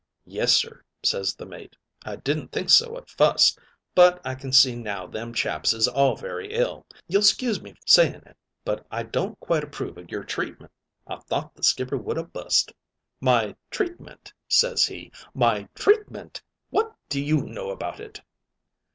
[0.25, 1.75] "'Yes, sir,' ses the mate.
[2.07, 3.59] 'I didn't think so at fust,
[3.93, 6.87] but I can see now them chaps is all very ill.
[7.07, 8.35] You'll s'cuse me saying it,
[8.65, 10.71] but I don't quite approve of your treatment.'
[11.05, 12.71] "I thought the skipper would ha' bust.
[13.19, 15.11] "'My treatment?' ses he.
[15.35, 16.41] 'My treatment?
[16.71, 18.21] What do you know about it?'